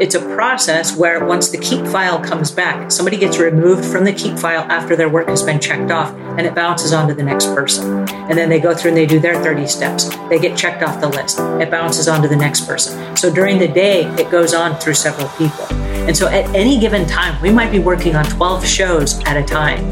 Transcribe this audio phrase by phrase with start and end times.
[0.00, 4.12] it's a process where once the keep file comes back, somebody gets removed from the
[4.12, 7.22] keep file after their work has been checked off and it bounces on to the
[7.22, 8.08] next person.
[8.08, 10.08] And then they go through and they do their 30 steps.
[10.28, 11.40] They get checked off the list.
[11.60, 13.16] It bounces on to the next person.
[13.16, 15.64] So during the day, it goes on through several people.
[16.06, 19.44] And so at any given time, we might be working on 12 shows at a
[19.44, 19.84] time.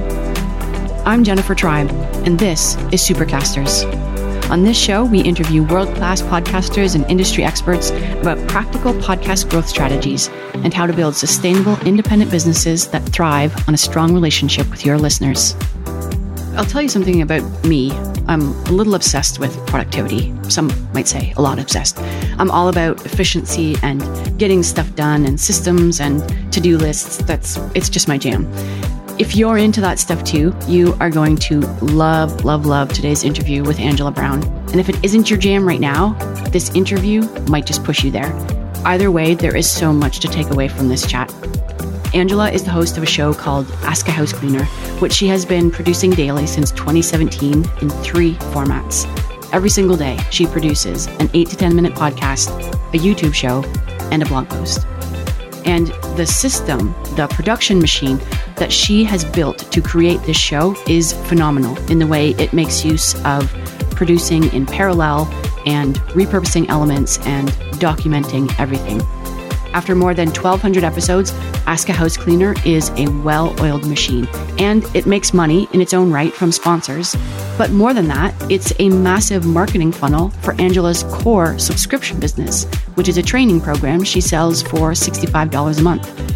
[1.04, 1.90] I'm Jennifer Tribe,
[2.24, 4.15] and this is Supercasters.
[4.48, 9.68] On this show, we interview world class podcasters and industry experts about practical podcast growth
[9.68, 14.86] strategies and how to build sustainable independent businesses that thrive on a strong relationship with
[14.86, 15.56] your listeners.
[16.54, 17.90] I'll tell you something about me.
[18.28, 20.32] I'm a little obsessed with productivity.
[20.48, 21.98] Some might say a lot obsessed.
[22.38, 24.00] I'm all about efficiency and
[24.38, 27.18] getting stuff done and systems and to-do lists.
[27.18, 28.50] That's it's just my jam.
[29.18, 33.64] If you're into that stuff too, you are going to love, love, love today's interview
[33.64, 34.44] with Angela Brown.
[34.72, 36.12] And if it isn't your jam right now,
[36.50, 38.30] this interview might just push you there.
[38.84, 41.32] Either way, there is so much to take away from this chat.
[42.14, 44.64] Angela is the host of a show called Ask a House Cleaner,
[45.00, 49.06] which she has been producing daily since 2017 in three formats.
[49.50, 52.50] Every single day, she produces an 8 to 10 minute podcast,
[52.92, 53.64] a YouTube show,
[54.12, 54.86] and a blog post.
[55.64, 55.86] And
[56.18, 58.20] the system, the production machine
[58.56, 62.84] that she has built to create this show is phenomenal in the way it makes
[62.84, 63.50] use of
[63.90, 65.26] producing in parallel
[65.66, 67.48] and repurposing elements and
[67.78, 69.00] documenting everything.
[69.72, 71.32] After more than 1,200 episodes,
[71.66, 74.26] Ask a House Cleaner is a well oiled machine,
[74.58, 77.14] and it makes money in its own right from sponsors.
[77.58, 83.08] But more than that, it's a massive marketing funnel for Angela's core subscription business, which
[83.08, 86.35] is a training program she sells for $65 a month.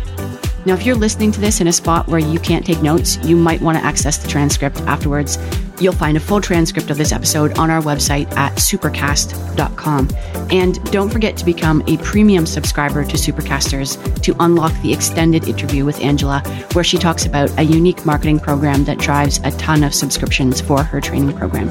[0.66, 3.34] Now, if you're listening to this in a spot where you can't take notes, you
[3.34, 5.38] might want to access the transcript afterwards.
[5.80, 10.08] You'll find a full transcript of this episode on our website at supercast.com.
[10.50, 15.86] And don't forget to become a premium subscriber to Supercasters to unlock the extended interview
[15.86, 16.40] with Angela,
[16.74, 20.82] where she talks about a unique marketing program that drives a ton of subscriptions for
[20.82, 21.70] her training program.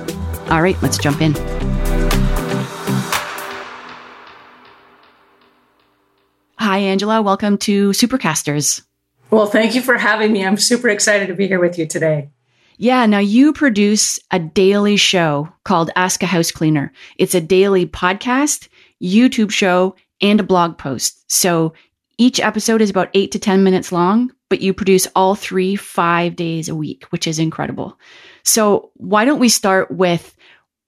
[0.50, 1.34] All right, let's jump in.
[6.80, 7.22] Hi, Angela.
[7.22, 8.84] Welcome to Supercasters.
[9.32, 10.46] Well, thank you for having me.
[10.46, 12.30] I'm super excited to be here with you today.
[12.78, 16.94] Yeah, now you produce a daily show called Ask a House Cleaner.
[17.18, 18.70] It's a daily podcast,
[19.04, 21.30] YouTube show, and a blog post.
[21.30, 21.74] So
[22.18, 26.38] each episode is about eight to 10 minutes long, but you produce all three five
[26.38, 28.00] days a week, which is incredible.
[28.46, 30.34] So why don't we start with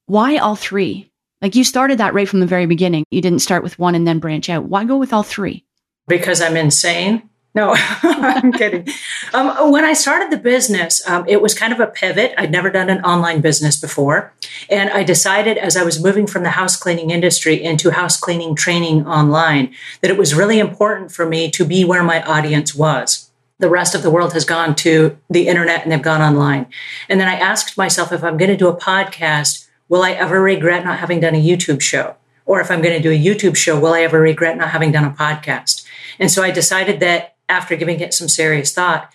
[0.05, 1.11] why all three?
[1.41, 3.03] Like you started that right from the very beginning.
[3.11, 4.63] You didn't start with one and then branch out.
[4.63, 5.65] Why go with all three?
[6.07, 7.29] Because I'm insane.
[7.53, 7.73] No,
[8.03, 8.87] I'm kidding.
[9.33, 12.33] Um, when I started the business, um, it was kind of a pivot.
[12.37, 14.33] I'd never done an online business before.
[14.69, 18.55] And I decided as I was moving from the house cleaning industry into house cleaning
[18.55, 23.29] training online that it was really important for me to be where my audience was.
[23.59, 26.67] The rest of the world has gone to the internet and they've gone online.
[27.09, 30.41] And then I asked myself if I'm going to do a podcast, will I ever
[30.41, 32.15] regret not having done a YouTube show?
[32.45, 34.91] Or if I'm going to do a YouTube show, will I ever regret not having
[34.91, 35.85] done a podcast?
[36.19, 39.11] And so I decided that after giving it some serious thought,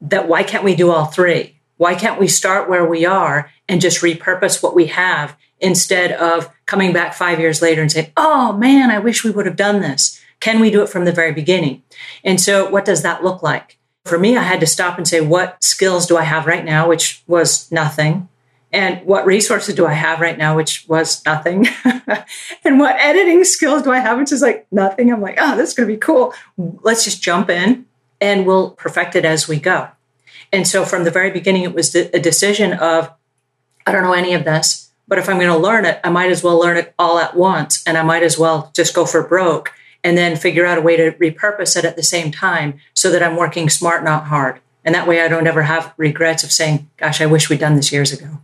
[0.00, 1.58] that why can't we do all three?
[1.76, 6.50] Why can't we start where we are and just repurpose what we have instead of
[6.66, 9.80] coming back five years later and saying, oh man, I wish we would have done
[9.80, 10.20] this?
[10.40, 11.82] Can we do it from the very beginning?
[12.24, 13.78] And so, what does that look like?
[14.04, 16.88] For me, I had to stop and say, what skills do I have right now,
[16.88, 18.28] which was nothing?
[18.72, 21.66] And what resources do I have right now, which was nothing,
[22.64, 25.10] and what editing skills do I have, which is like nothing.
[25.10, 26.34] I'm like, oh, this is going to be cool.
[26.56, 27.86] Let's just jump in
[28.20, 29.88] and we'll perfect it as we go.
[30.52, 33.10] And so from the very beginning, it was a decision of,
[33.86, 36.30] I don't know any of this, but if I'm going to learn it, I might
[36.30, 39.26] as well learn it all at once, and I might as well just go for
[39.26, 39.72] broke
[40.04, 43.22] and then figure out a way to repurpose it at the same time so that
[43.22, 44.60] I'm working smart, not hard.
[44.84, 47.76] And that way I don't ever have regrets of saying, gosh, I wish we'd done
[47.76, 48.40] this years ago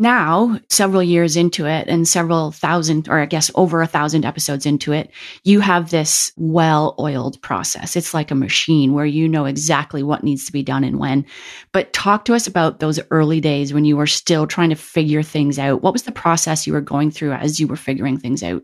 [0.00, 4.64] now, several years into it and several thousand, or I guess over a thousand episodes
[4.64, 5.10] into it,
[5.44, 7.96] you have this well oiled process.
[7.96, 11.26] It's like a machine where you know exactly what needs to be done and when.
[11.72, 15.22] But talk to us about those early days when you were still trying to figure
[15.22, 15.82] things out.
[15.82, 18.62] What was the process you were going through as you were figuring things out?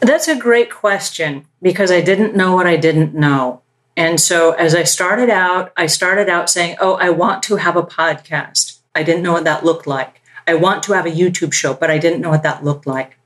[0.00, 3.62] That's a great question because I didn't know what I didn't know.
[3.96, 7.76] And so as I started out, I started out saying, Oh, I want to have
[7.76, 8.80] a podcast.
[8.96, 10.20] I didn't know what that looked like.
[10.48, 13.18] I want to have a YouTube show, but I didn't know what that looked like.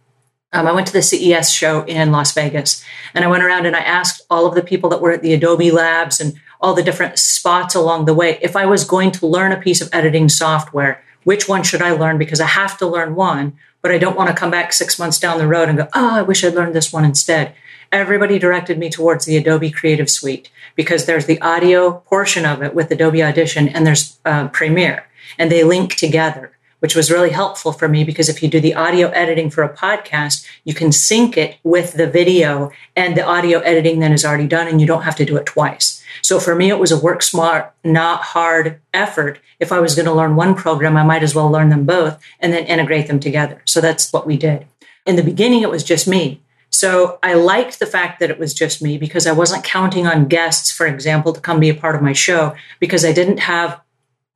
[0.52, 2.84] Um, I went to the CES show in Las Vegas
[3.14, 5.32] and I went around and I asked all of the people that were at the
[5.32, 9.26] Adobe labs and all the different spots along the way if I was going to
[9.26, 12.18] learn a piece of editing software, which one should I learn?
[12.18, 13.52] Because I have to learn one,
[13.82, 16.16] but I don't want to come back six months down the road and go, oh,
[16.16, 17.54] I wish I'd learned this one instead.
[17.92, 22.74] Everybody directed me towards the Adobe Creative Suite because there's the audio portion of it
[22.74, 25.06] with Adobe Audition and there's uh, Premiere,
[25.38, 26.52] and they link together
[26.82, 29.72] which was really helpful for me because if you do the audio editing for a
[29.72, 34.48] podcast, you can sync it with the video and the audio editing then is already
[34.48, 36.02] done and you don't have to do it twice.
[36.22, 39.38] So for me, it was a work smart, not hard effort.
[39.60, 42.20] If I was going to learn one program, I might as well learn them both
[42.40, 43.62] and then integrate them together.
[43.64, 44.66] So that's what we did.
[45.06, 46.40] In the beginning, it was just me.
[46.68, 50.26] So I liked the fact that it was just me because I wasn't counting on
[50.26, 53.80] guests, for example, to come be a part of my show because I didn't have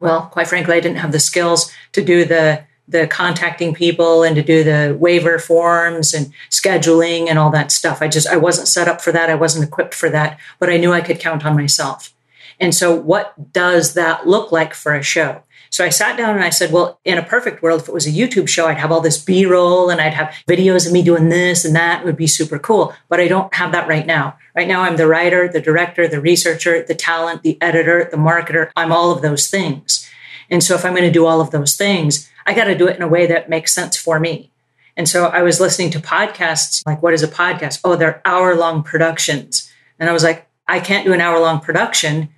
[0.00, 4.37] well, quite frankly, I didn't have the skills to do the the contacting people and
[4.37, 8.00] to do the waiver forms and scheduling and all that stuff.
[8.00, 9.28] I just I wasn't set up for that.
[9.28, 12.12] I wasn't equipped for that, but I knew I could count on myself.
[12.60, 15.43] And so what does that look like for a show?
[15.70, 18.06] So I sat down and I said, well, in a perfect world, if it was
[18.06, 21.02] a YouTube show, I'd have all this B roll and I'd have videos of me
[21.02, 22.00] doing this and that.
[22.00, 22.94] It would be super cool.
[23.08, 24.36] But I don't have that right now.
[24.54, 28.70] Right now, I'm the writer, the director, the researcher, the talent, the editor, the marketer.
[28.76, 30.08] I'm all of those things.
[30.50, 32.86] And so if I'm going to do all of those things, I got to do
[32.86, 34.50] it in a way that makes sense for me.
[34.96, 37.80] And so I was listening to podcasts like, what is a podcast?
[37.84, 39.70] Oh, they're hour long productions.
[39.98, 42.30] And I was like, I can't do an hour long production,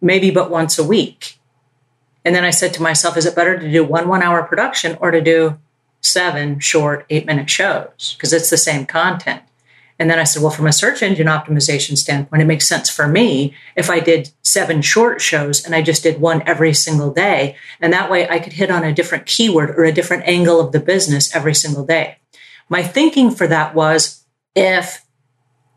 [0.00, 1.38] maybe but once a week.
[2.26, 4.98] And then I said to myself, is it better to do one one hour production
[5.00, 5.60] or to do
[6.00, 8.16] seven short eight minute shows?
[8.18, 9.42] Because it's the same content.
[9.96, 13.06] And then I said, well, from a search engine optimization standpoint, it makes sense for
[13.06, 17.54] me if I did seven short shows and I just did one every single day.
[17.80, 20.72] And that way I could hit on a different keyword or a different angle of
[20.72, 22.16] the business every single day.
[22.68, 24.24] My thinking for that was
[24.56, 25.06] if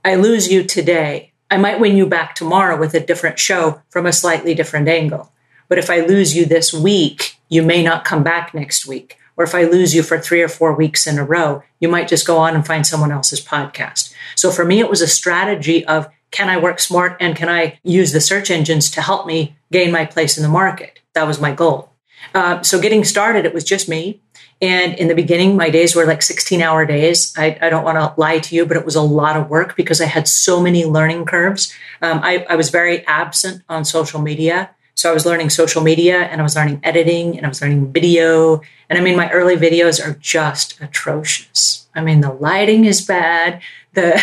[0.04, 4.08] I lose you today, I might win you back tomorrow with a different show from
[4.08, 5.32] a slightly different angle.
[5.70, 9.18] But if I lose you this week, you may not come back next week.
[9.38, 12.10] Or if I lose you for three or four weeks in a row, you might
[12.10, 14.14] just go on and find someone else's podcast.
[14.36, 17.80] So for me, it was a strategy of can I work smart and can I
[17.84, 21.00] use the search engines to help me gain my place in the market?
[21.14, 21.94] That was my goal.
[22.36, 24.22] Uh, so getting started, it was just me.
[24.62, 27.34] And in the beginning, my days were like 16 hour days.
[27.38, 29.78] I, I don't want to lie to you, but it was a lot of work
[29.78, 31.74] because I had so many learning curves.
[32.02, 34.70] Um, I, I was very absent on social media.
[35.00, 37.94] So I was learning social media and I was learning editing and I was learning
[37.94, 38.62] video.
[38.90, 41.88] And I mean, my early videos are just atrocious.
[41.96, 43.62] I mean, the lighting is bad.
[43.94, 44.22] The,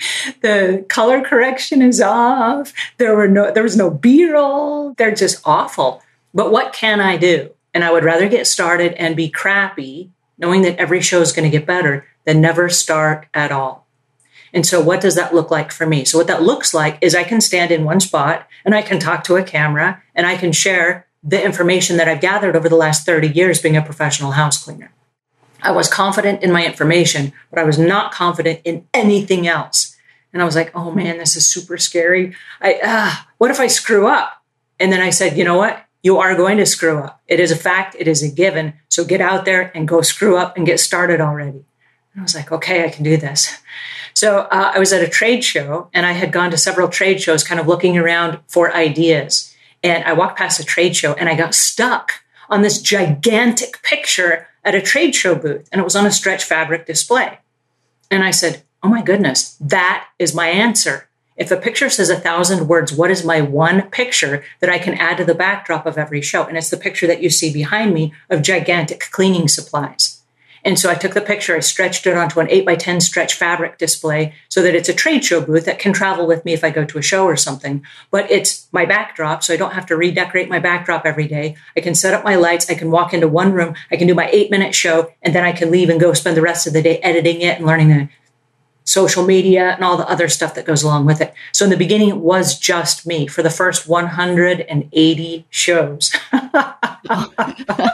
[0.40, 2.72] the color correction is off.
[2.98, 4.94] There were no, there was no B-roll.
[4.94, 6.00] They're just awful.
[6.32, 7.50] But what can I do?
[7.74, 11.50] And I would rather get started and be crappy, knowing that every show is going
[11.50, 13.87] to get better, than never start at all.
[14.52, 16.04] And so, what does that look like for me?
[16.04, 18.98] So, what that looks like is I can stand in one spot and I can
[18.98, 22.76] talk to a camera and I can share the information that I've gathered over the
[22.76, 24.92] last 30 years being a professional house cleaner.
[25.62, 29.96] I was confident in my information, but I was not confident in anything else.
[30.32, 32.34] And I was like, oh man, this is super scary.
[32.60, 34.42] I, uh, what if I screw up?
[34.78, 35.84] And then I said, you know what?
[36.02, 37.20] You are going to screw up.
[37.26, 37.96] It is a fact.
[37.98, 38.74] It is a given.
[38.88, 41.64] So get out there and go screw up and get started already.
[42.18, 43.58] I was like, okay, I can do this.
[44.14, 47.22] So uh, I was at a trade show and I had gone to several trade
[47.22, 49.54] shows, kind of looking around for ideas.
[49.82, 52.14] And I walked past a trade show and I got stuck
[52.48, 55.68] on this gigantic picture at a trade show booth.
[55.70, 57.38] And it was on a stretch fabric display.
[58.10, 61.08] And I said, oh my goodness, that is my answer.
[61.36, 64.94] If a picture says a thousand words, what is my one picture that I can
[64.94, 66.44] add to the backdrop of every show?
[66.44, 70.17] And it's the picture that you see behind me of gigantic cleaning supplies.
[70.68, 73.32] And so I took the picture, I stretched it onto an 8 by 10 stretch
[73.32, 76.62] fabric display so that it's a trade show booth that can travel with me if
[76.62, 77.82] I go to a show or something.
[78.10, 81.56] But it's my backdrop, so I don't have to redecorate my backdrop every day.
[81.74, 84.14] I can set up my lights, I can walk into one room, I can do
[84.14, 86.74] my eight minute show, and then I can leave and go spend the rest of
[86.74, 88.10] the day editing it and learning the
[88.84, 91.32] social media and all the other stuff that goes along with it.
[91.50, 96.14] So in the beginning, it was just me for the first 180 shows.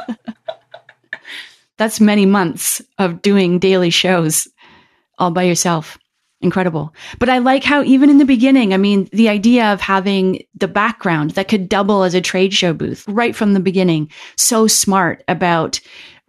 [1.76, 4.48] That's many months of doing daily shows
[5.18, 5.98] all by yourself.
[6.40, 6.94] Incredible.
[7.18, 10.68] But I like how even in the beginning, I mean, the idea of having the
[10.68, 15.24] background that could double as a trade show booth right from the beginning, so smart
[15.26, 15.80] about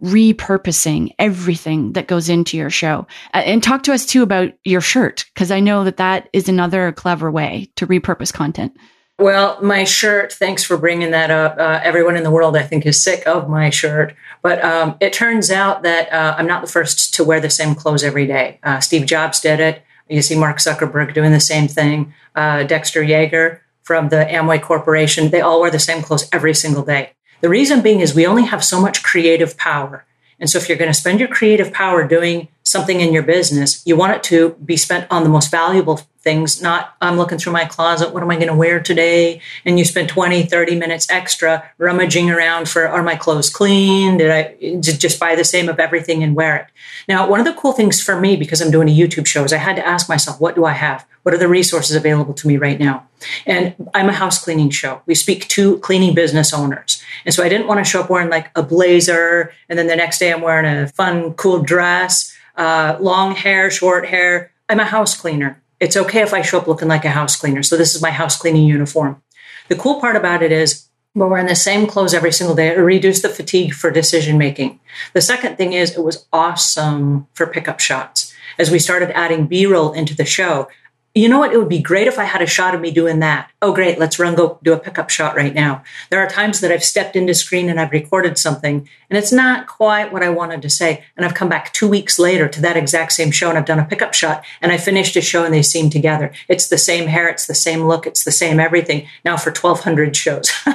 [0.02, 3.06] repurposing everything that goes into your show.
[3.34, 6.92] And talk to us too about your shirt, because I know that that is another
[6.92, 8.76] clever way to repurpose content.
[9.18, 11.56] Well, my shirt, thanks for bringing that up.
[11.58, 14.14] Uh, everyone in the world, I think, is sick of my shirt.
[14.42, 17.74] But um, it turns out that uh, I'm not the first to wear the same
[17.74, 18.60] clothes every day.
[18.62, 19.82] Uh, Steve Jobs did it.
[20.08, 22.12] You see Mark Zuckerberg doing the same thing.
[22.34, 26.84] Uh, Dexter Yager from the Amway Corporation, they all wear the same clothes every single
[26.84, 27.12] day.
[27.40, 30.04] The reason being is we only have so much creative power.
[30.38, 33.82] And so if you're going to spend your creative power doing something in your business,
[33.86, 37.52] you want it to be spent on the most valuable things, not I'm looking through
[37.52, 39.40] my closet, what am I going to wear today?
[39.64, 44.18] And you spend 20, 30 minutes extra rummaging around for are my clothes clean?
[44.18, 46.66] Did I just buy the same of everything and wear it?
[47.08, 49.52] Now, one of the cool things for me, because I'm doing a YouTube show, is
[49.52, 51.06] I had to ask myself, what do I have?
[51.26, 53.08] What are the resources available to me right now?
[53.46, 55.02] And I'm a house cleaning show.
[55.06, 57.02] We speak to cleaning business owners.
[57.24, 59.96] And so I didn't want to show up wearing like a blazer and then the
[59.96, 64.52] next day I'm wearing a fun, cool dress uh, long hair, short hair.
[64.68, 65.60] I'm a house cleaner.
[65.80, 67.64] It's okay if I show up looking like a house cleaner.
[67.64, 69.20] So this is my house cleaning uniform.
[69.66, 72.68] The cool part about it is we're wearing the same clothes every single day.
[72.68, 74.78] It reduced the fatigue for decision making.
[75.12, 78.32] The second thing is it was awesome for pickup shots.
[78.58, 80.68] As we started adding B roll into the show,
[81.16, 81.54] you know what?
[81.54, 83.50] It would be great if I had a shot of me doing that.
[83.62, 83.98] Oh, great.
[83.98, 85.82] Let's run, go do a pickup shot right now.
[86.10, 89.66] There are times that I've stepped into screen and I've recorded something and it's not
[89.66, 91.04] quite what I wanted to say.
[91.16, 93.78] And I've come back two weeks later to that exact same show and I've done
[93.78, 96.32] a pickup shot and I finished a show and they seam together.
[96.48, 97.28] It's the same hair.
[97.28, 98.06] It's the same look.
[98.06, 100.52] It's the same everything now for 1200 shows.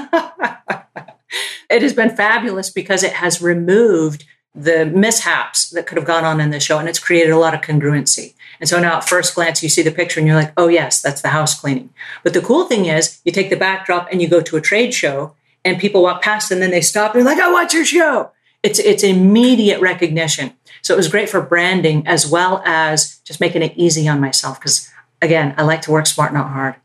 [1.70, 6.42] it has been fabulous because it has removed the mishaps that could have gone on
[6.42, 8.34] in the show and it's created a lot of congruency.
[8.62, 11.02] And so now at first glance, you see the picture and you're like, oh, yes,
[11.02, 11.90] that's the house cleaning.
[12.24, 14.94] But the cool thing is, you take the backdrop and you go to a trade
[14.94, 17.86] show and people walk past and then they stop and they're like, I watch your
[17.86, 18.32] show.
[18.62, 20.54] It's, it's immediate recognition.
[20.84, 24.60] So it was great for branding as well as just making it easy on myself.
[24.60, 24.92] Because
[25.22, 26.76] again, I like to work smart, not hard.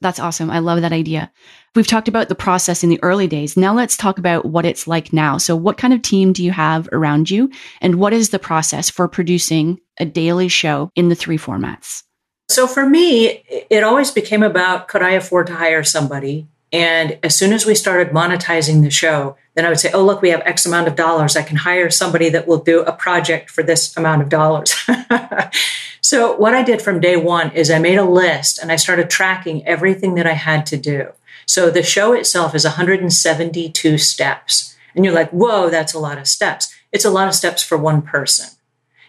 [0.00, 0.50] That's awesome.
[0.50, 1.32] I love that idea.
[1.74, 3.56] We've talked about the process in the early days.
[3.56, 5.38] Now let's talk about what it's like now.
[5.38, 7.50] So, what kind of team do you have around you?
[7.80, 12.04] And what is the process for producing a daily show in the three formats?
[12.48, 16.46] So, for me, it always became about could I afford to hire somebody?
[16.72, 20.20] And as soon as we started monetizing the show, then I would say, oh, look,
[20.20, 21.34] we have X amount of dollars.
[21.34, 24.74] I can hire somebody that will do a project for this amount of dollars.
[26.00, 29.08] so, what I did from day one is I made a list and I started
[29.08, 31.12] tracking everything that I had to do.
[31.46, 34.76] So, the show itself is 172 steps.
[34.94, 36.74] And you're like, whoa, that's a lot of steps.
[36.92, 38.57] It's a lot of steps for one person.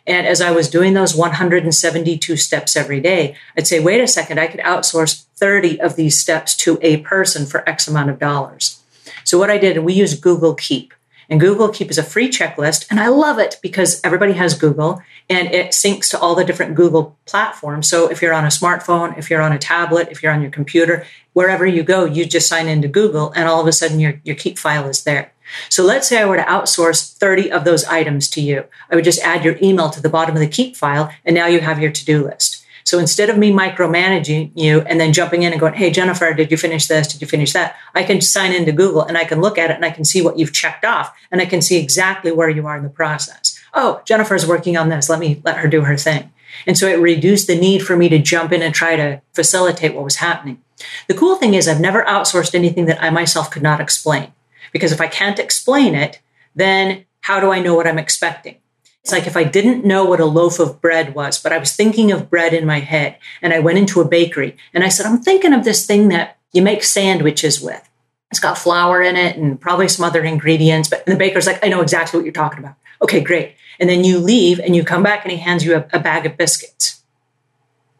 [0.10, 4.40] And as I was doing those 172 steps every day, I'd say, wait a second,
[4.40, 8.82] I could outsource 30 of these steps to a person for X amount of dollars.
[9.24, 10.96] So what I did, and we use Google Keep.
[11.30, 15.00] And Google Keep is a free checklist, and I love it because everybody has Google
[15.30, 17.88] and it syncs to all the different Google platforms.
[17.88, 20.50] So if you're on a smartphone, if you're on a tablet, if you're on your
[20.50, 24.20] computer, wherever you go, you just sign into Google and all of a sudden your,
[24.24, 25.32] your Keep file is there.
[25.70, 28.66] So let's say I were to outsource 30 of those items to you.
[28.90, 31.48] I would just add your email to the bottom of the Keep file, and now
[31.48, 32.66] you have your to do list.
[32.90, 36.50] So instead of me micromanaging you and then jumping in and going, Hey, Jennifer, did
[36.50, 37.08] you finish this?
[37.08, 37.76] Did you finish that?
[37.94, 40.24] I can sign into Google and I can look at it and I can see
[40.24, 43.60] what you've checked off and I can see exactly where you are in the process.
[43.76, 45.08] Oh, Jennifer's working on this.
[45.08, 46.32] Let me let her do her thing.
[46.66, 49.94] And so it reduced the need for me to jump in and try to facilitate
[49.94, 50.60] what was happening.
[51.08, 54.34] The cool thing is I've never outsourced anything that I myself could not explain.
[54.72, 56.20] Because if I can't explain it,
[56.56, 58.58] then how do I know what I'm expecting?
[59.02, 61.76] It's like if I didn't know what a loaf of bread was, but I was
[61.76, 65.06] thinking of bread in my head and I went into a bakery and I said,
[65.06, 67.90] I'm thinking of this thing that you make sandwiches with.
[68.30, 71.70] It's got flour in it and probably some other ingredients, but the baker's like, I
[71.70, 72.76] know exactly what you're talking about.
[73.02, 73.56] Okay, great.
[73.80, 76.26] And then you leave and you come back and he hands you a, a bag
[76.26, 77.02] of biscuits.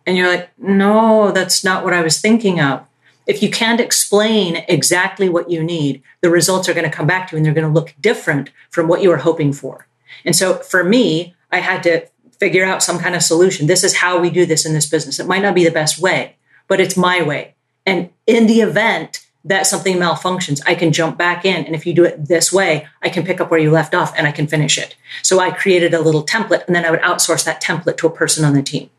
[0.06, 2.86] And you're like, no, that's not what I was thinking of
[3.30, 7.28] if you can't explain exactly what you need, the results are going to come back
[7.28, 9.86] to you and they're going to look different from what you were hoping for.
[10.26, 12.08] And so for me, I had to
[12.40, 13.68] figure out some kind of solution.
[13.68, 15.20] This is how we do this in this business.
[15.20, 17.54] It might not be the best way, but it's my way.
[17.86, 21.66] And in the event that something malfunctions, I can jump back in.
[21.66, 24.12] And if you do it this way, I can pick up where you left off
[24.18, 24.96] and I can finish it.
[25.22, 28.12] So I created a little template and then I would outsource that template to a
[28.12, 28.90] person on the team.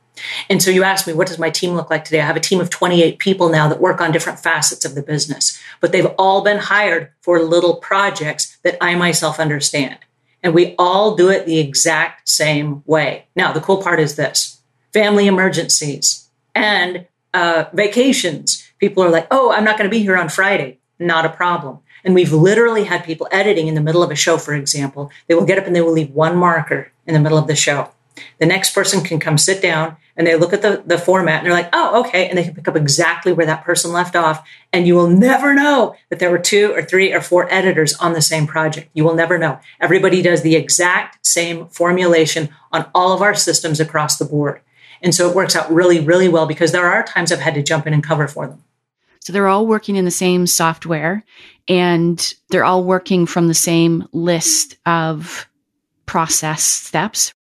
[0.48, 2.20] And so you asked me, what does my team look like today?
[2.20, 5.02] I have a team of 28 people now that work on different facets of the
[5.02, 9.98] business, but they've all been hired for little projects that I myself understand.
[10.42, 13.26] And we all do it the exact same way.
[13.36, 14.60] Now, the cool part is this
[14.92, 18.66] family emergencies and uh, vacations.
[18.78, 20.78] People are like, oh, I'm not going to be here on Friday.
[20.98, 21.80] Not a problem.
[22.04, 25.10] And we've literally had people editing in the middle of a show, for example.
[25.26, 27.56] They will get up and they will leave one marker in the middle of the
[27.56, 27.90] show.
[28.38, 31.46] The next person can come sit down and they look at the, the format and
[31.46, 32.28] they're like, oh, okay.
[32.28, 34.46] And they can pick up exactly where that person left off.
[34.70, 38.12] And you will never know that there were two or three or four editors on
[38.12, 38.90] the same project.
[38.92, 39.58] You will never know.
[39.80, 44.60] Everybody does the exact same formulation on all of our systems across the board.
[45.00, 47.62] And so it works out really, really well because there are times I've had to
[47.62, 48.62] jump in and cover for them.
[49.20, 51.24] So they're all working in the same software
[51.66, 55.48] and they're all working from the same list of
[56.04, 57.32] process steps.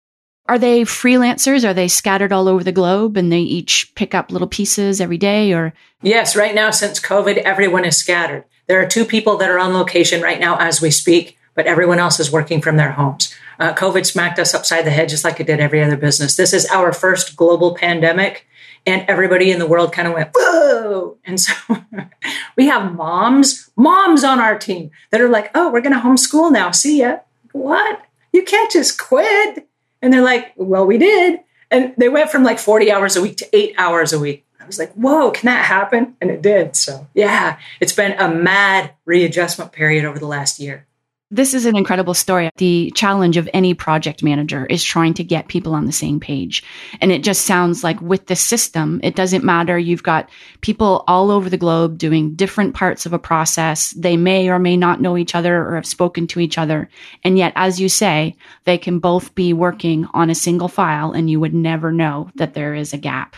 [0.48, 1.68] Are they freelancers?
[1.68, 5.18] Are they scattered all over the globe and they each pick up little pieces every
[5.18, 5.74] day or?
[6.02, 8.44] Yes, right now, since COVID, everyone is scattered.
[8.66, 11.98] There are two people that are on location right now as we speak, but everyone
[11.98, 13.34] else is working from their homes.
[13.58, 16.36] Uh, COVID smacked us upside the head just like it did every other business.
[16.36, 18.46] This is our first global pandemic,
[18.86, 21.18] and everybody in the world kind of went, whoa.
[21.26, 21.52] And so
[22.56, 26.52] we have moms, moms on our team that are like, oh, we're going to homeschool
[26.52, 26.70] now.
[26.70, 27.18] See ya.
[27.52, 28.02] What?
[28.32, 29.67] You can't just quit.
[30.02, 31.40] And they're like, well, we did.
[31.70, 34.44] And they went from like 40 hours a week to eight hours a week.
[34.60, 36.16] I was like, whoa, can that happen?
[36.20, 36.76] And it did.
[36.76, 40.86] So, yeah, it's been a mad readjustment period over the last year.
[41.30, 42.48] This is an incredible story.
[42.56, 46.64] The challenge of any project manager is trying to get people on the same page.
[47.02, 49.78] And it just sounds like with the system, it doesn't matter.
[49.78, 50.30] You've got
[50.62, 53.90] people all over the globe doing different parts of a process.
[53.90, 56.88] They may or may not know each other or have spoken to each other.
[57.22, 61.28] And yet, as you say, they can both be working on a single file and
[61.28, 63.36] you would never know that there is a gap.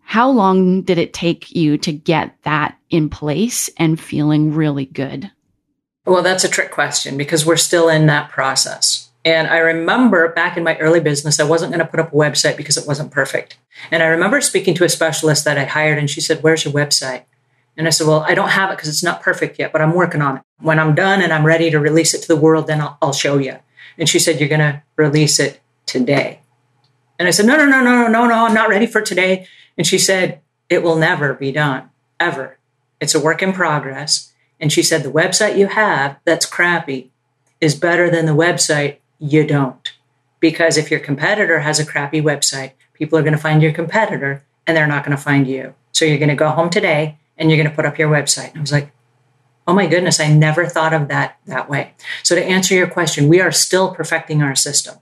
[0.00, 5.30] How long did it take you to get that in place and feeling really good?
[6.10, 9.10] Well, that's a trick question because we're still in that process.
[9.24, 12.16] And I remember back in my early business, I wasn't going to put up a
[12.16, 13.56] website because it wasn't perfect.
[13.92, 16.74] And I remember speaking to a specialist that I hired, and she said, Where's your
[16.74, 17.26] website?
[17.76, 19.94] And I said, Well, I don't have it because it's not perfect yet, but I'm
[19.94, 20.42] working on it.
[20.58, 23.12] When I'm done and I'm ready to release it to the world, then I'll, I'll
[23.12, 23.60] show you.
[23.96, 26.40] And she said, You're going to release it today.
[27.20, 29.46] And I said, No, no, no, no, no, no, I'm not ready for today.
[29.78, 31.88] And she said, It will never be done,
[32.18, 32.58] ever.
[32.98, 34.29] It's a work in progress.
[34.60, 37.10] And she said, The website you have that's crappy
[37.60, 39.92] is better than the website you don't.
[40.38, 44.44] Because if your competitor has a crappy website, people are going to find your competitor
[44.66, 45.74] and they're not going to find you.
[45.92, 48.50] So you're going to go home today and you're going to put up your website.
[48.50, 48.92] And I was like,
[49.66, 51.94] Oh my goodness, I never thought of that that way.
[52.22, 54.96] So to answer your question, we are still perfecting our system.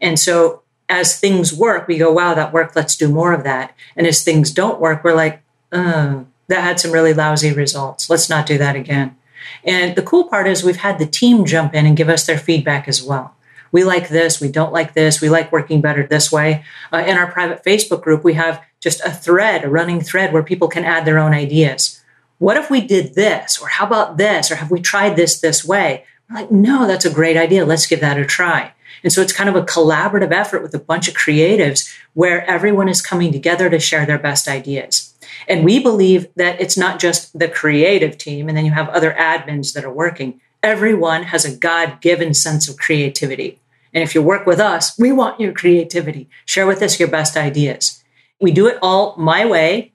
[0.00, 3.74] And so as things work, we go, wow, that worked, let's do more of that.
[3.96, 5.40] And as things don't work, we're like,
[5.72, 8.10] oh, that had some really lousy results.
[8.10, 9.16] Let's not do that again.
[9.64, 12.38] And the cool part is we've had the team jump in and give us their
[12.38, 13.34] feedback as well.
[13.72, 16.64] We like this, we don't like this, we like working better this way.
[16.92, 20.42] Uh, in our private Facebook group, we have just a thread, a running thread where
[20.42, 22.02] people can add their own ideas.
[22.38, 23.60] What if we did this?
[23.60, 24.50] Or how about this?
[24.50, 26.04] Or have we tried this this way?
[26.28, 27.64] We're like, no, that's a great idea.
[27.64, 28.72] Let's give that a try.
[29.04, 32.88] And so it's kind of a collaborative effort with a bunch of creatives where everyone
[32.88, 35.09] is coming together to share their best ideas.
[35.48, 39.12] And we believe that it's not just the creative team, and then you have other
[39.18, 40.40] admins that are working.
[40.62, 43.58] Everyone has a God given sense of creativity.
[43.92, 46.28] And if you work with us, we want your creativity.
[46.44, 48.02] Share with us your best ideas.
[48.40, 49.92] We do it all my way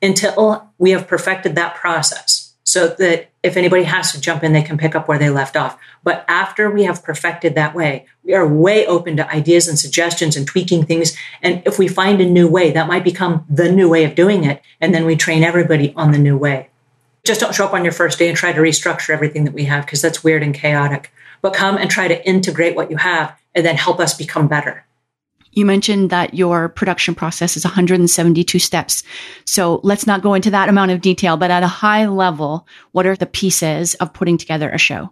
[0.00, 2.45] until we have perfected that process
[2.76, 5.56] so that if anybody has to jump in, they can pick up where they left
[5.56, 5.78] off.
[6.04, 10.36] But after we have perfected that way, we are way open to ideas and suggestions
[10.36, 11.16] and tweaking things.
[11.40, 14.44] And if we find a new way, that might become the new way of doing
[14.44, 14.60] it.
[14.78, 16.68] And then we train everybody on the new way.
[17.24, 19.64] Just don't show up on your first day and try to restructure everything that we
[19.64, 21.10] have because that's weird and chaotic.
[21.40, 24.85] But come and try to integrate what you have and then help us become better.
[25.56, 29.02] You mentioned that your production process is 172 steps.
[29.46, 33.06] So let's not go into that amount of detail, but at a high level, what
[33.06, 35.10] are the pieces of putting together a show?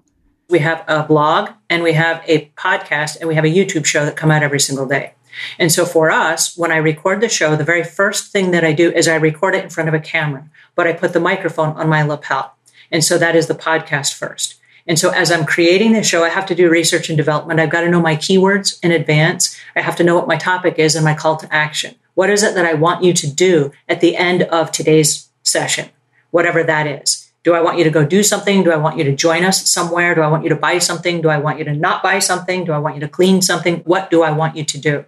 [0.51, 4.05] We have a blog and we have a podcast and we have a YouTube show
[4.05, 5.15] that come out every single day.
[5.59, 8.75] And so for us, when I record the show, the very first thing that I
[8.75, 11.75] do is I record it in front of a camera, but I put the microphone
[11.77, 12.55] on my lapel.
[12.91, 14.61] And so that is the podcast first.
[14.87, 17.59] And so as I'm creating this show, I have to do research and development.
[17.59, 19.59] I've got to know my keywords in advance.
[19.75, 21.95] I have to know what my topic is and my call to action.
[22.15, 25.89] What is it that I want you to do at the end of today's session?
[26.31, 27.31] Whatever that is.
[27.45, 28.63] Do I want you to go do something?
[28.63, 30.15] Do I want you to join us somewhere?
[30.15, 31.21] Do I want you to buy something?
[31.21, 32.65] Do I want you to not buy something?
[32.65, 33.81] Do I want you to clean something?
[33.81, 35.05] What do I want you to do?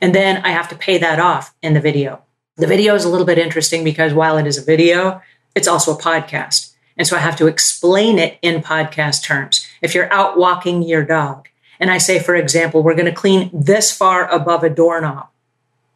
[0.00, 2.22] And then I have to pay that off in the video.
[2.56, 5.22] The video is a little bit interesting because while it is a video,
[5.54, 6.69] it's also a podcast.
[7.00, 9.66] And so I have to explain it in podcast terms.
[9.80, 11.48] If you're out walking your dog,
[11.80, 15.28] and I say, for example, we're going to clean this far above a doorknob.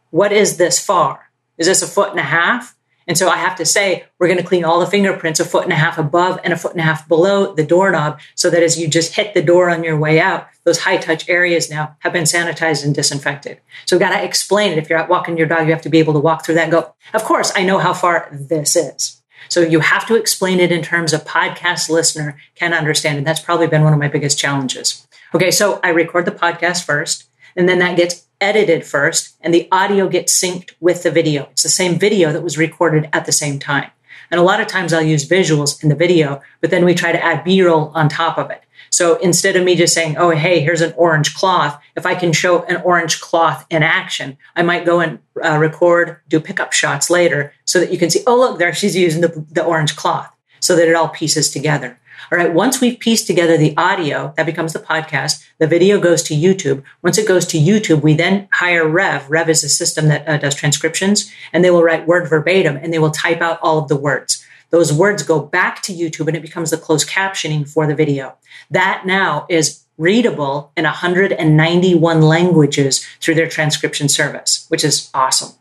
[0.09, 1.31] What is this far?
[1.59, 2.75] Is this a foot and a half?
[3.07, 5.65] And so I have to say, we're going to clean all the fingerprints a foot
[5.65, 8.63] and a half above and a foot and a half below the doorknob so that
[8.63, 11.95] as you just hit the door on your way out, those high touch areas now
[11.99, 13.61] have been sanitized and disinfected.
[13.85, 14.79] So we've got to explain it.
[14.79, 16.63] If you're out walking your dog, you have to be able to walk through that
[16.63, 19.21] and go, of course, I know how far this is.
[19.49, 23.19] So you have to explain it in terms a podcast listener can understand.
[23.19, 25.07] And that's probably been one of my biggest challenges.
[25.35, 27.25] Okay, so I record the podcast first,
[27.57, 31.49] and then that gets edited first, and the audio gets synced with the video.
[31.53, 33.91] It's the same video that was recorded at the same time.
[34.31, 37.13] And a lot of times I'll use visuals in the video, but then we try
[37.13, 38.64] to add B roll on top of it.
[38.95, 42.33] So instead of me just saying, oh, hey, here's an orange cloth, if I can
[42.33, 47.11] show an orange cloth in action, I might go and uh, record, do pickup shots
[47.11, 50.31] later so that you can see, oh, look, there she's using the, the orange cloth
[50.61, 51.99] so that it all pieces together.
[52.35, 55.47] All right, once we've pieced together the audio, that becomes the podcast.
[55.59, 56.83] The video goes to YouTube.
[57.01, 59.31] Once it goes to YouTube, we then hire Rev.
[59.31, 62.93] Rev is a system that uh, does transcriptions, and they will write word verbatim and
[62.93, 64.45] they will type out all of the words.
[64.71, 68.37] Those words go back to YouTube and it becomes the closed captioning for the video.
[68.69, 75.57] That now is readable in 191 languages through their transcription service, which is awesome.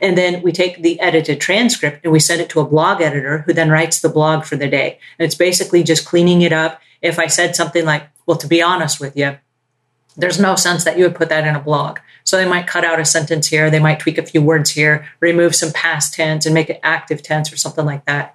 [0.00, 3.38] And then we take the edited transcript and we send it to a blog editor
[3.38, 4.98] who then writes the blog for the day.
[5.18, 6.80] And it's basically just cleaning it up.
[7.02, 9.38] If I said something like, well, to be honest with you,
[10.16, 11.98] there's no sense that you would put that in a blog.
[12.24, 15.06] So they might cut out a sentence here, they might tweak a few words here,
[15.20, 18.34] remove some past tense and make it active tense or something like that.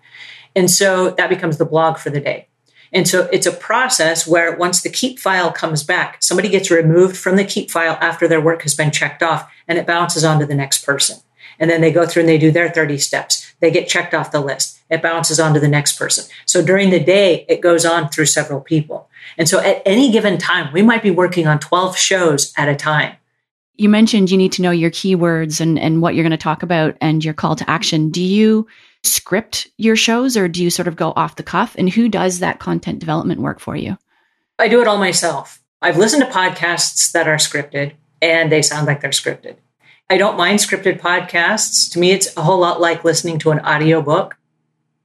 [0.56, 2.48] And so that becomes the blog for the day.
[2.94, 7.18] And so it's a process where once the keep file comes back, somebody gets removed
[7.18, 10.40] from the keep file after their work has been checked off and it bounces on
[10.40, 11.20] to the next person.
[11.62, 13.54] And then they go through and they do their 30 steps.
[13.60, 14.80] They get checked off the list.
[14.90, 16.26] It bounces on to the next person.
[16.46, 19.08] So during the day, it goes on through several people.
[19.38, 22.76] And so at any given time, we might be working on 12 shows at a
[22.76, 23.16] time.
[23.76, 26.64] You mentioned you need to know your keywords and, and what you're going to talk
[26.64, 28.10] about and your call to action.
[28.10, 28.68] Do you
[29.04, 31.76] script your shows or do you sort of go off the cuff?
[31.78, 33.98] And who does that content development work for you?
[34.60, 35.62] I do it all myself.
[35.82, 39.56] I've listened to podcasts that are scripted and they sound like they're scripted.
[40.12, 41.90] I don't mind scripted podcasts.
[41.94, 44.36] To me, it's a whole lot like listening to an audiobook.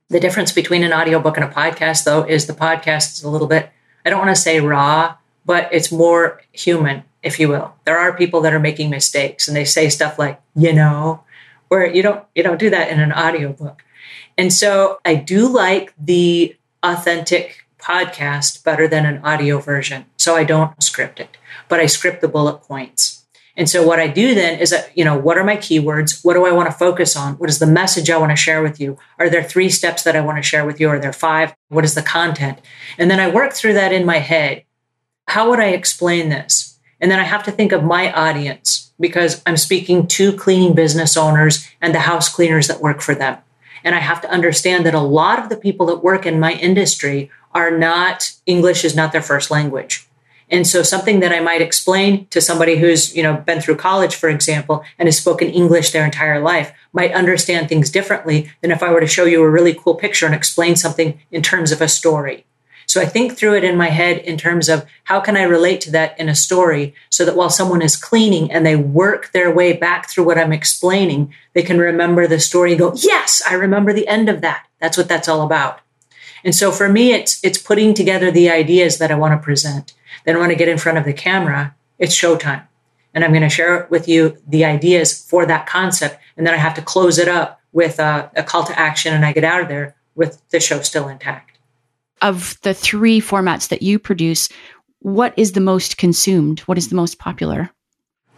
[0.09, 3.47] The difference between an audiobook and a podcast, though, is the podcast is a little
[3.47, 3.71] bit,
[4.05, 5.15] I don't want to say raw,
[5.45, 7.77] but it's more human, if you will.
[7.85, 11.23] There are people that are making mistakes and they say stuff like, you know,
[11.69, 13.85] where you don't you don't do that in an audiobook.
[14.37, 20.07] And so I do like the authentic podcast better than an audio version.
[20.17, 21.37] So I don't script it,
[21.69, 23.26] but I script the bullet points.
[23.57, 26.23] And so what I do then is that, you know, what are my keywords?
[26.25, 27.35] What do I want to focus on?
[27.35, 28.99] What is the message I want to share with you?
[29.19, 30.89] Are there three steps that I want to share with you?
[30.91, 31.55] Are there five?
[31.69, 32.59] What is the content?
[32.99, 34.65] And then I work through that in my head.
[35.29, 36.79] How would I explain this?
[37.01, 41.17] And then I have to think of my audience because I'm speaking to cleaning business
[41.17, 43.39] owners and the house cleaners that work for them.
[43.85, 46.53] And I have to understand that a lot of the people that work in my
[46.53, 50.06] industry are not, English is not their first language.
[50.49, 54.15] And so something that I might explain to somebody who's, you know, been through college,
[54.15, 58.83] for example, and has spoken English their entire life might understand things differently than if
[58.83, 61.81] I were to show you a really cool picture and explain something in terms of
[61.81, 62.47] a story.
[62.87, 65.81] So I think through it in my head in terms of how can I relate
[65.83, 69.51] to that in a story so that while someone is cleaning and they work their
[69.51, 73.55] way back through what I'm explaining, they can remember the story and go, yes, I
[73.55, 74.67] remember the end of that.
[74.81, 75.81] That's what that's all about.
[76.45, 79.93] And so for me, it's, it's putting together the ideas that I want to present.
[80.27, 82.67] Then when I get in front of the camera, it's showtime.
[83.15, 86.19] And I'm going to share with you the ideas for that concept.
[86.37, 89.25] And then I have to close it up with a, a call to action and
[89.25, 91.59] I get out of there with the show still intact.
[92.21, 94.49] Of the three formats that you produce,
[95.01, 96.61] what is the most consumed?
[96.61, 97.71] What is the most popular?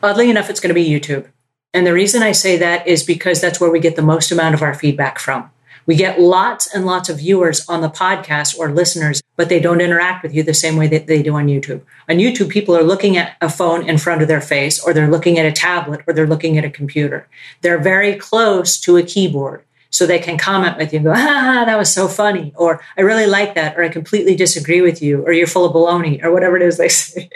[0.03, 1.27] Oddly enough, it's going to be YouTube.
[1.73, 4.55] And the reason I say that is because that's where we get the most amount
[4.55, 5.51] of our feedback from.
[5.89, 9.81] We get lots and lots of viewers on the podcast or listeners, but they don't
[9.81, 11.81] interact with you the same way that they do on YouTube.
[12.11, 15.11] On YouTube, people are looking at a phone in front of their face, or they're
[15.11, 17.27] looking at a tablet, or they're looking at a computer.
[17.63, 19.65] They're very close to a keyboard.
[19.89, 23.01] So they can comment with you and go, ah, that was so funny, or I
[23.01, 26.31] really like that, or I completely disagree with you, or you're full of baloney, or
[26.31, 27.31] whatever it is they say.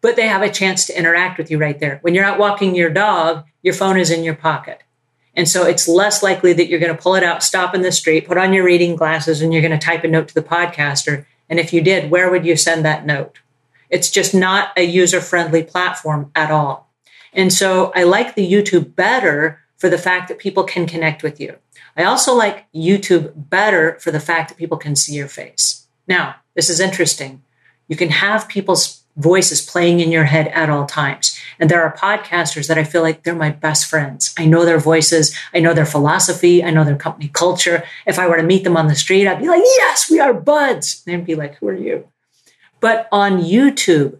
[0.00, 1.98] but they have a chance to interact with you right there.
[2.00, 4.80] When you're out walking your dog, your phone is in your pocket.
[5.36, 7.92] And so it's less likely that you're going to pull it out, stop in the
[7.92, 10.42] street, put on your reading glasses, and you're going to type a note to the
[10.42, 11.26] podcaster.
[11.48, 13.40] And if you did, where would you send that note?
[13.90, 16.90] It's just not a user friendly platform at all.
[17.32, 21.40] And so I like the YouTube better for the fact that people can connect with
[21.40, 21.56] you.
[21.96, 25.86] I also like YouTube better for the fact that people can see your face.
[26.08, 27.42] Now, this is interesting.
[27.88, 31.38] You can have people's voices playing in your head at all times.
[31.58, 34.34] And there are podcasters that I feel like they're my best friends.
[34.36, 37.84] I know their voices, I know their philosophy, I know their company culture.
[38.06, 40.34] If I were to meet them on the street, I'd be like, yes, we are
[40.34, 41.02] buds.
[41.06, 42.08] And they'd be like, who are you?
[42.80, 44.18] But on YouTube,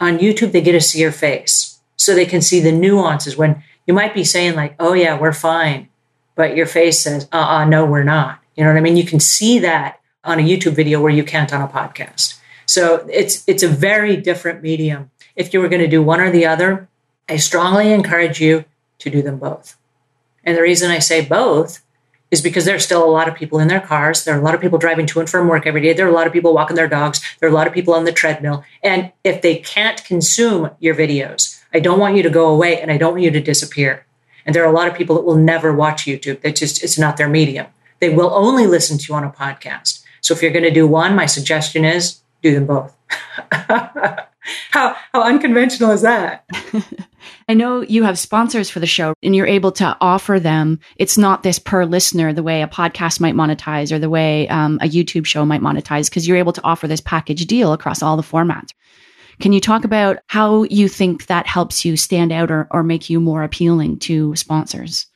[0.00, 1.78] on YouTube, they get to see your face.
[1.96, 5.32] So they can see the nuances when you might be saying, like, oh, yeah, we're
[5.32, 5.88] fine.
[6.34, 8.40] But your face says, uh uh no, we're not.
[8.56, 8.96] You know what I mean?
[8.96, 12.38] You can see that on a YouTube video where you can't on a podcast.
[12.66, 15.10] So it's it's a very different medium.
[15.36, 16.88] If you were going to do one or the other,
[17.28, 18.64] I strongly encourage you
[18.98, 19.76] to do them both.
[20.44, 21.80] And the reason I say both
[22.30, 24.24] is because there's still a lot of people in their cars.
[24.24, 25.92] There are a lot of people driving to and from work every day.
[25.92, 27.20] There are a lot of people walking their dogs.
[27.38, 28.64] There are a lot of people on the treadmill.
[28.82, 32.90] And if they can't consume your videos, I don't want you to go away and
[32.90, 34.04] I don't want you to disappear.
[34.44, 36.42] And there are a lot of people that will never watch YouTube.
[36.42, 37.66] That just it's not their medium.
[38.00, 40.02] They will only listen to you on a podcast.
[40.20, 42.94] So if you're going to do one, my suggestion is do them both.
[44.70, 46.44] how how unconventional is that?
[47.48, 50.78] I know you have sponsors for the show and you're able to offer them.
[50.96, 54.78] It's not this per listener, the way a podcast might monetize or the way um,
[54.82, 58.16] a YouTube show might monetize, because you're able to offer this package deal across all
[58.16, 58.70] the formats.
[59.40, 63.10] Can you talk about how you think that helps you stand out or, or make
[63.10, 65.06] you more appealing to sponsors?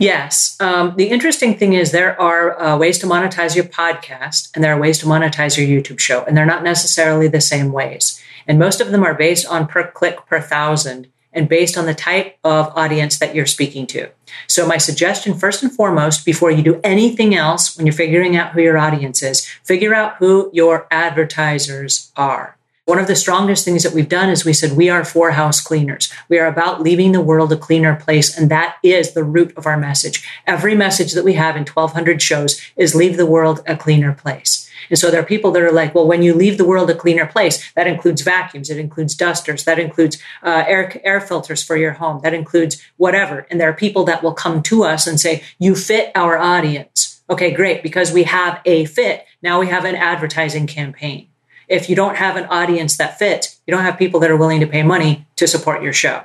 [0.00, 0.56] Yes.
[0.60, 4.74] Um, the interesting thing is there are uh, ways to monetize your podcast and there
[4.74, 8.18] are ways to monetize your YouTube show, and they're not necessarily the same ways.
[8.48, 11.94] And most of them are based on per click per thousand and based on the
[11.94, 14.08] type of audience that you're speaking to.
[14.46, 18.52] So, my suggestion, first and foremost, before you do anything else, when you're figuring out
[18.52, 22.56] who your audience is, figure out who your advertisers are.
[22.90, 25.60] One of the strongest things that we've done is we said we are for house
[25.60, 26.12] cleaners.
[26.28, 29.64] We are about leaving the world a cleaner place, and that is the root of
[29.64, 30.28] our message.
[30.44, 34.68] Every message that we have in 1200 shows is leave the world a cleaner place.
[34.88, 36.96] And so there are people that are like, well, when you leave the world a
[36.96, 41.76] cleaner place, that includes vacuums, it includes dusters, that includes uh, air, air filters for
[41.76, 43.46] your home, that includes whatever.
[43.52, 47.22] And there are people that will come to us and say, you fit our audience.
[47.30, 47.84] Okay, great.
[47.84, 49.26] Because we have a fit.
[49.42, 51.29] Now we have an advertising campaign.
[51.70, 54.58] If you don't have an audience that fits, you don't have people that are willing
[54.58, 56.24] to pay money to support your show.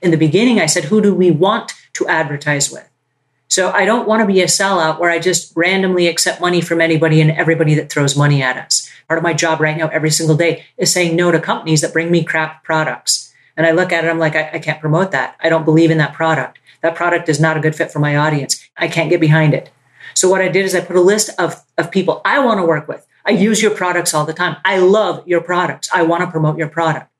[0.00, 2.88] In the beginning, I said, who do we want to advertise with?
[3.48, 6.80] So I don't want to be a sellout where I just randomly accept money from
[6.80, 8.88] anybody and everybody that throws money at us.
[9.08, 11.92] Part of my job right now, every single day, is saying no to companies that
[11.92, 13.34] bring me crap products.
[13.56, 15.36] And I look at it, I'm like, I, I can't promote that.
[15.40, 16.60] I don't believe in that product.
[16.82, 18.64] That product is not a good fit for my audience.
[18.76, 19.70] I can't get behind it.
[20.14, 22.66] So what I did is I put a list of, of people I want to
[22.66, 23.04] work with.
[23.24, 24.56] I use your products all the time.
[24.64, 25.88] I love your products.
[25.92, 27.10] I want to promote your product.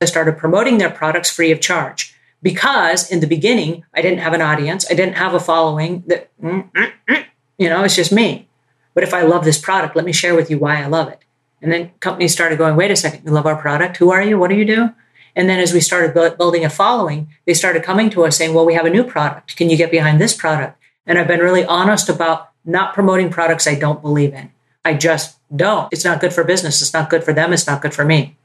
[0.00, 4.32] I started promoting their products free of charge because in the beginning I didn't have
[4.32, 7.24] an audience, I didn't have a following that mm, mm, mm,
[7.58, 8.48] you know it's just me.
[8.94, 11.20] But if I love this product, let me share with you why I love it.
[11.62, 13.98] And then companies started going, wait a second, you love our product?
[13.98, 14.38] Who are you?
[14.38, 14.94] What do you do?
[15.36, 18.66] And then as we started building a following, they started coming to us saying, well,
[18.66, 19.56] we have a new product.
[19.56, 20.78] Can you get behind this product?
[21.06, 24.50] And I've been really honest about not promoting products I don't believe in.
[24.84, 25.88] I just don't.
[25.92, 26.80] It's not good for business.
[26.80, 27.52] It's not good for them.
[27.52, 28.36] It's not good for me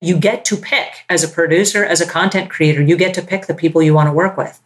[0.00, 3.46] you get to pick as a producer, as a content creator, you get to pick
[3.46, 4.60] the people you want to work with.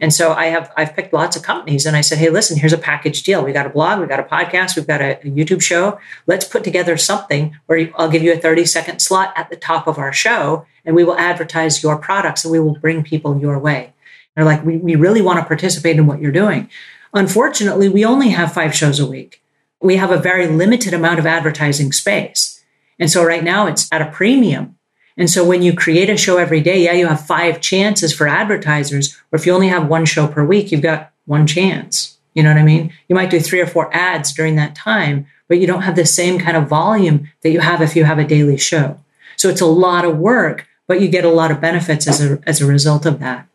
[0.00, 2.72] And so I have I've picked lots of companies and I said, hey, listen, here's
[2.72, 3.44] a package deal.
[3.44, 5.98] We got a blog, we got a podcast, we've got a, a YouTube show.
[6.26, 9.86] Let's put together something where I'll give you a 30 second slot at the top
[9.86, 13.58] of our show and we will advertise your products and we will bring people your
[13.58, 13.94] way.
[14.34, 16.68] they're like, we, we really want to participate in what you're doing.
[17.14, 19.43] Unfortunately, we only have five shows a week.
[19.84, 22.64] We have a very limited amount of advertising space.
[22.98, 24.78] And so right now it's at a premium.
[25.18, 28.26] And so when you create a show every day, yeah, you have five chances for
[28.26, 29.14] advertisers.
[29.30, 32.16] Or if you only have one show per week, you've got one chance.
[32.32, 32.94] You know what I mean?
[33.08, 36.06] You might do three or four ads during that time, but you don't have the
[36.06, 38.98] same kind of volume that you have if you have a daily show.
[39.36, 42.40] So it's a lot of work, but you get a lot of benefits as a,
[42.46, 43.46] as a result of that.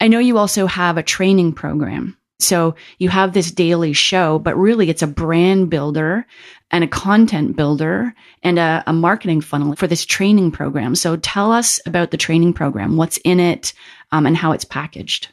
[0.00, 2.16] I know you also have a training program.
[2.40, 6.26] So you have this daily show, but really it's a brand builder
[6.70, 10.96] and a content builder and a, a, marketing funnel for this training program.
[10.96, 13.72] So tell us about the training program, what's in it,
[14.10, 15.28] um, and how it's packaged.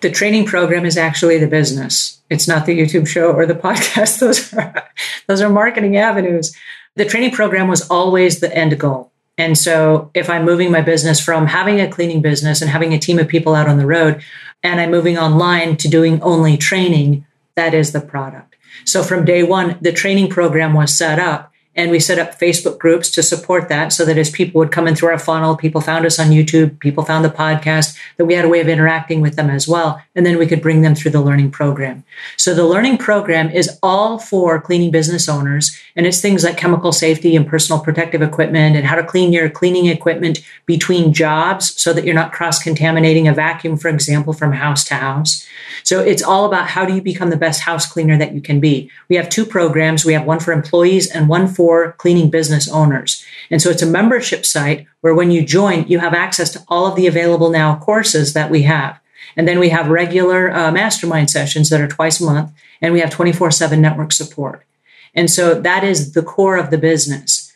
[0.00, 2.20] The training program is actually the business.
[2.30, 4.20] It's not the YouTube show or the podcast.
[4.20, 4.88] Those are,
[5.26, 6.54] those are marketing avenues.
[6.94, 9.10] The training program was always the end goal.
[9.36, 12.98] And so if I'm moving my business from having a cleaning business and having a
[12.98, 14.22] team of people out on the road,
[14.64, 18.56] and I'm moving online to doing only training, that is the product.
[18.84, 22.78] So from day one, the training program was set up and we set up Facebook
[22.78, 25.80] groups to support that so that as people would come in through our funnel, people
[25.80, 29.20] found us on YouTube, people found the podcast, that we had a way of interacting
[29.20, 30.00] with them as well.
[30.14, 32.04] And then we could bring them through the learning program.
[32.36, 35.76] So the learning program is all for cleaning business owners.
[35.96, 39.50] And it's things like chemical safety and personal protective equipment and how to clean your
[39.50, 44.52] cleaning equipment between jobs so that you're not cross contaminating a vacuum, for example, from
[44.52, 45.46] house to house.
[45.82, 48.60] So it's all about how do you become the best house cleaner that you can
[48.60, 48.90] be.
[49.08, 50.04] We have two programs.
[50.04, 53.24] We have one for employees and one for for cleaning business owners.
[53.50, 56.86] And so it's a membership site where when you join, you have access to all
[56.86, 59.00] of the available now courses that we have.
[59.34, 63.00] And then we have regular uh, mastermind sessions that are twice a month, and we
[63.00, 64.66] have 24 7 network support.
[65.14, 67.50] And so that is the core of the business.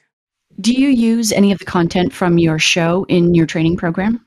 [0.59, 4.25] Do you use any of the content from your show in your training program?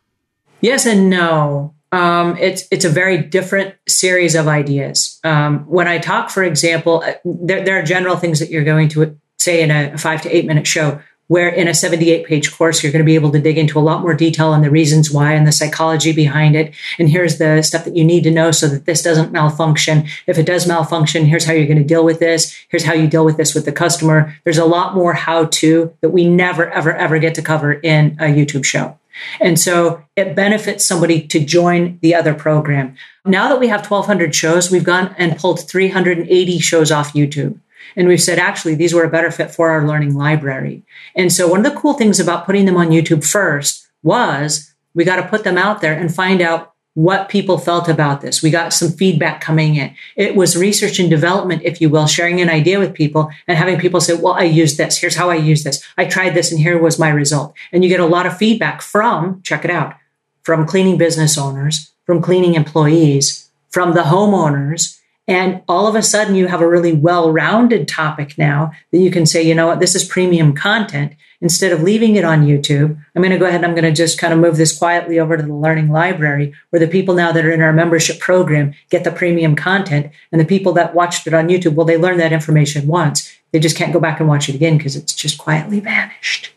[0.61, 1.73] Yes and no.
[1.91, 5.19] um, it's it's a very different series of ideas.
[5.23, 8.89] Um, when I talk, for example, uh, there, there are general things that you're going
[8.89, 11.01] to say in a five to eight minute show
[11.31, 13.87] where in a 78 page course, you're going to be able to dig into a
[13.89, 16.75] lot more detail on the reasons why and the psychology behind it.
[16.99, 20.07] And here's the stuff that you need to know so that this doesn't malfunction.
[20.27, 22.53] If it does malfunction, here's how you're going to deal with this.
[22.67, 24.35] Here's how you deal with this with the customer.
[24.43, 28.17] There's a lot more how to that we never, ever, ever get to cover in
[28.19, 28.99] a YouTube show.
[29.39, 32.97] And so it benefits somebody to join the other program.
[33.25, 37.57] Now that we have 1200 shows, we've gone and pulled 380 shows off YouTube.
[37.95, 40.83] And we've said, actually, these were a better fit for our learning library.
[41.15, 45.03] And so one of the cool things about putting them on YouTube first was we
[45.03, 48.43] got to put them out there and find out what people felt about this.
[48.43, 49.95] We got some feedback coming in.
[50.17, 53.79] It was research and development, if you will, sharing an idea with people and having
[53.79, 54.97] people say, well, I used this.
[54.97, 55.81] Here's how I use this.
[55.97, 57.53] I tried this and here was my result.
[57.71, 59.95] And you get a lot of feedback from, check it out,
[60.43, 66.35] from cleaning business owners, from cleaning employees, from the homeowners, and all of a sudden,
[66.35, 69.79] you have a really well rounded topic now that you can say, you know what,
[69.79, 71.13] this is premium content.
[71.41, 73.91] Instead of leaving it on YouTube, I'm going to go ahead and I'm going to
[73.91, 77.31] just kind of move this quietly over to the learning library where the people now
[77.31, 80.11] that are in our membership program get the premium content.
[80.31, 83.31] And the people that watched it on YouTube, well, they learned that information once.
[83.51, 86.51] They just can't go back and watch it again because it's just quietly vanished.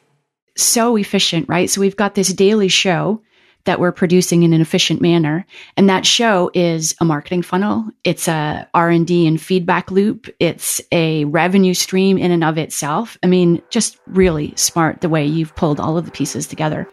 [0.56, 1.70] So efficient, right?
[1.70, 3.22] So we've got this daily show
[3.64, 5.46] that we're producing in an efficient manner.
[5.76, 7.88] And that show is a marketing funnel.
[8.04, 10.28] It's a R&D and feedback loop.
[10.38, 13.18] It's a revenue stream in and of itself.
[13.22, 16.88] I mean, just really smart the way you've pulled all of the pieces together.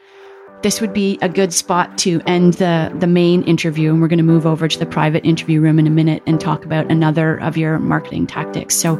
[0.62, 3.92] This would be a good spot to end the, the main interview.
[3.92, 6.40] And we're going to move over to the private interview room in a minute and
[6.40, 8.76] talk about another of your marketing tactics.
[8.76, 8.98] So